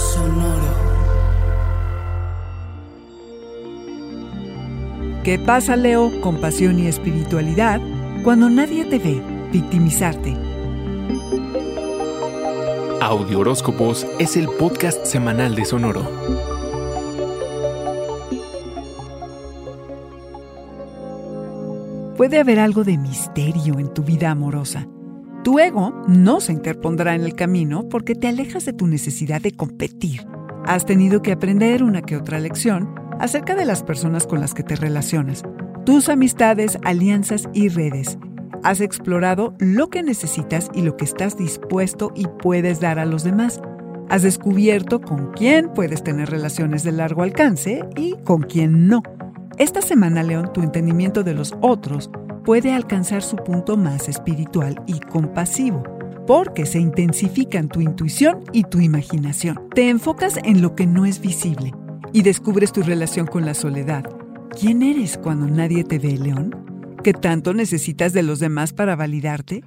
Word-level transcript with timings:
Sonoro. 0.00 0.74
¿Qué 5.22 5.38
pasa, 5.38 5.76
Leo, 5.76 6.20
con 6.22 6.40
pasión 6.40 6.78
y 6.78 6.86
espiritualidad 6.86 7.80
cuando 8.24 8.48
nadie 8.48 8.86
te 8.86 8.98
ve 8.98 9.20
victimizarte? 9.52 10.34
Audio 13.02 13.40
Horóscopos 13.40 14.06
es 14.18 14.36
el 14.36 14.48
podcast 14.48 15.04
semanal 15.04 15.54
de 15.54 15.64
Sonoro. 15.66 16.02
Puede 22.16 22.38
haber 22.38 22.58
algo 22.58 22.84
de 22.84 22.96
misterio 22.96 23.78
en 23.78 23.92
tu 23.92 24.02
vida 24.02 24.30
amorosa. 24.30 24.86
Tu 25.42 25.58
ego 25.58 25.94
no 26.06 26.40
se 26.40 26.52
interpondrá 26.52 27.14
en 27.14 27.22
el 27.22 27.34
camino 27.34 27.88
porque 27.88 28.14
te 28.14 28.28
alejas 28.28 28.66
de 28.66 28.74
tu 28.74 28.86
necesidad 28.86 29.40
de 29.40 29.52
competir. 29.52 30.26
Has 30.66 30.84
tenido 30.84 31.22
que 31.22 31.32
aprender 31.32 31.82
una 31.82 32.02
que 32.02 32.18
otra 32.18 32.38
lección 32.38 32.94
acerca 33.18 33.54
de 33.54 33.64
las 33.64 33.82
personas 33.82 34.26
con 34.26 34.40
las 34.40 34.52
que 34.52 34.62
te 34.62 34.76
relacionas, 34.76 35.42
tus 35.86 36.10
amistades, 36.10 36.78
alianzas 36.84 37.48
y 37.54 37.68
redes. 37.70 38.18
Has 38.62 38.82
explorado 38.82 39.54
lo 39.58 39.88
que 39.88 40.02
necesitas 40.02 40.70
y 40.74 40.82
lo 40.82 40.98
que 40.98 41.06
estás 41.06 41.38
dispuesto 41.38 42.12
y 42.14 42.26
puedes 42.42 42.78
dar 42.78 42.98
a 42.98 43.06
los 43.06 43.24
demás. 43.24 43.62
Has 44.10 44.20
descubierto 44.20 45.00
con 45.00 45.32
quién 45.32 45.72
puedes 45.72 46.04
tener 46.04 46.28
relaciones 46.28 46.84
de 46.84 46.92
largo 46.92 47.22
alcance 47.22 47.82
y 47.96 48.14
con 48.24 48.42
quién 48.42 48.88
no. 48.88 49.02
Esta 49.56 49.80
semana, 49.80 50.22
León, 50.22 50.52
tu 50.52 50.62
entendimiento 50.62 51.22
de 51.22 51.32
los 51.32 51.54
otros 51.62 52.10
puede 52.44 52.72
alcanzar 52.72 53.22
su 53.22 53.36
punto 53.36 53.76
más 53.76 54.08
espiritual 54.08 54.82
y 54.86 55.00
compasivo, 55.00 55.82
porque 56.26 56.66
se 56.66 56.78
intensifican 56.78 57.68
tu 57.68 57.80
intuición 57.80 58.44
y 58.52 58.64
tu 58.64 58.80
imaginación. 58.80 59.68
Te 59.74 59.88
enfocas 59.88 60.38
en 60.44 60.62
lo 60.62 60.74
que 60.74 60.86
no 60.86 61.06
es 61.06 61.20
visible 61.20 61.72
y 62.12 62.22
descubres 62.22 62.72
tu 62.72 62.82
relación 62.82 63.26
con 63.26 63.44
la 63.44 63.54
soledad. 63.54 64.04
¿Quién 64.58 64.82
eres 64.82 65.18
cuando 65.18 65.46
nadie 65.46 65.84
te 65.84 65.98
ve, 65.98 66.18
León? 66.18 66.54
¿Qué 67.02 67.12
tanto 67.12 67.54
necesitas 67.54 68.12
de 68.12 68.22
los 68.22 68.40
demás 68.40 68.72
para 68.72 68.96
validarte? 68.96 69.62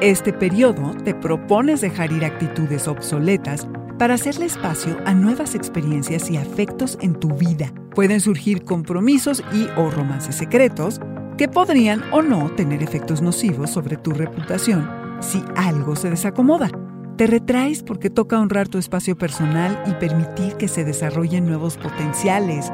Este 0.00 0.32
periodo 0.32 0.94
te 1.04 1.14
propones 1.14 1.80
dejar 1.80 2.12
ir 2.12 2.24
actitudes 2.24 2.88
obsoletas 2.88 3.68
para 3.98 4.14
hacerle 4.14 4.46
espacio 4.46 4.96
a 5.04 5.12
nuevas 5.12 5.54
experiencias 5.54 6.30
y 6.30 6.38
afectos 6.38 6.96
en 7.02 7.14
tu 7.20 7.28
vida. 7.34 7.70
Pueden 7.94 8.20
surgir 8.20 8.64
compromisos 8.64 9.44
y 9.52 9.66
o 9.76 9.90
romances 9.90 10.36
secretos 10.36 11.00
que 11.40 11.48
podrían 11.48 12.04
o 12.12 12.20
no 12.20 12.50
tener 12.50 12.82
efectos 12.82 13.22
nocivos 13.22 13.70
sobre 13.70 13.96
tu 13.96 14.10
reputación 14.10 14.86
si 15.20 15.42
algo 15.56 15.96
se 15.96 16.10
desacomoda. 16.10 16.70
Te 17.16 17.26
retraes 17.26 17.82
porque 17.82 18.10
toca 18.10 18.38
honrar 18.38 18.68
tu 18.68 18.76
espacio 18.76 19.16
personal 19.16 19.82
y 19.86 19.92
permitir 19.92 20.56
que 20.56 20.68
se 20.68 20.84
desarrollen 20.84 21.46
nuevos 21.46 21.78
potenciales, 21.78 22.70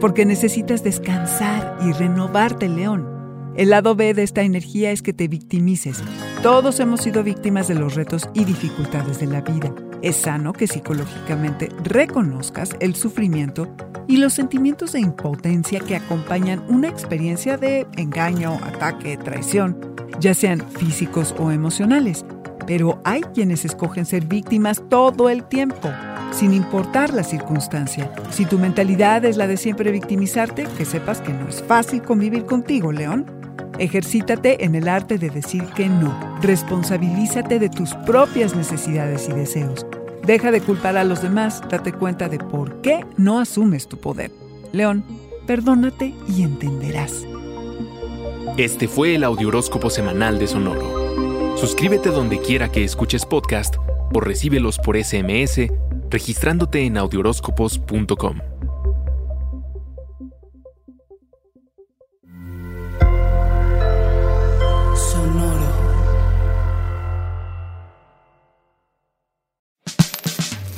porque 0.00 0.26
necesitas 0.26 0.84
descansar 0.84 1.78
y 1.80 1.92
renovarte, 1.92 2.68
León. 2.68 3.08
El 3.56 3.70
lado 3.70 3.94
B 3.94 4.12
de 4.12 4.22
esta 4.22 4.42
energía 4.42 4.90
es 4.90 5.00
que 5.00 5.14
te 5.14 5.26
victimices. 5.26 6.02
Todos 6.42 6.78
hemos 6.78 7.00
sido 7.00 7.24
víctimas 7.24 7.68
de 7.68 7.76
los 7.76 7.94
retos 7.94 8.28
y 8.34 8.44
dificultades 8.44 9.18
de 9.18 9.28
la 9.28 9.40
vida. 9.40 9.72
Es 10.02 10.16
sano 10.16 10.52
que 10.54 10.66
psicológicamente 10.66 11.68
reconozcas 11.82 12.70
el 12.80 12.94
sufrimiento 12.94 13.68
y 14.08 14.16
los 14.16 14.32
sentimientos 14.32 14.92
de 14.92 15.00
impotencia 15.00 15.80
que 15.80 15.94
acompañan 15.94 16.64
una 16.68 16.88
experiencia 16.88 17.58
de 17.58 17.86
engaño, 17.96 18.58
ataque, 18.64 19.18
traición, 19.18 19.78
ya 20.18 20.34
sean 20.34 20.60
físicos 20.60 21.34
o 21.38 21.50
emocionales. 21.50 22.24
Pero 22.66 23.00
hay 23.04 23.20
quienes 23.20 23.64
escogen 23.64 24.06
ser 24.06 24.24
víctimas 24.24 24.82
todo 24.88 25.28
el 25.28 25.44
tiempo, 25.44 25.90
sin 26.32 26.54
importar 26.54 27.12
la 27.12 27.22
circunstancia. 27.22 28.10
Si 28.30 28.46
tu 28.46 28.58
mentalidad 28.58 29.24
es 29.24 29.36
la 29.36 29.46
de 29.46 29.56
siempre 29.56 29.92
victimizarte, 29.92 30.64
que 30.78 30.84
sepas 30.84 31.20
que 31.20 31.32
no 31.32 31.48
es 31.48 31.62
fácil 31.62 32.02
convivir 32.02 32.46
contigo, 32.46 32.92
León. 32.92 33.39
Ejercítate 33.80 34.62
en 34.66 34.74
el 34.74 34.88
arte 34.88 35.16
de 35.16 35.30
decir 35.30 35.64
que 35.74 35.88
no. 35.88 36.14
Responsabilízate 36.42 37.58
de 37.58 37.70
tus 37.70 37.94
propias 37.94 38.54
necesidades 38.54 39.26
y 39.26 39.32
deseos. 39.32 39.86
Deja 40.22 40.50
de 40.50 40.60
culpar 40.60 40.98
a 40.98 41.04
los 41.04 41.22
demás, 41.22 41.62
date 41.70 41.94
cuenta 41.94 42.28
de 42.28 42.38
por 42.38 42.82
qué 42.82 43.06
no 43.16 43.40
asumes 43.40 43.88
tu 43.88 43.96
poder. 43.96 44.30
León, 44.72 45.02
perdónate 45.46 46.12
y 46.28 46.42
entenderás. 46.42 47.24
Este 48.58 48.86
fue 48.86 49.14
el 49.14 49.24
Audioróscopo 49.24 49.88
semanal 49.88 50.38
de 50.38 50.46
Sonoro. 50.46 51.56
Suscríbete 51.56 52.10
donde 52.10 52.38
quiera 52.38 52.70
que 52.70 52.84
escuches 52.84 53.24
podcast 53.24 53.76
o 54.12 54.20
recíbelos 54.20 54.76
por 54.78 55.02
SMS 55.02 55.70
registrándote 56.10 56.84
en 56.84 56.98
audioróscopos.com. 56.98 58.40